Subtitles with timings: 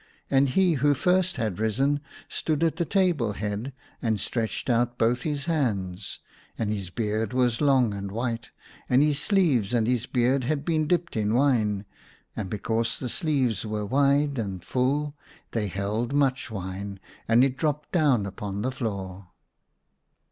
[0.31, 5.21] And he who first had risen stood at the table head, and stretched out both
[5.21, 6.17] his hands,
[6.57, 8.49] and his beard was long and white,
[8.89, 11.85] and his sleeves and his beard had been dipped in wine;
[12.35, 15.15] and because the sleeves were wide and full
[15.51, 19.27] they held much wine, and it dropped down upon the floor.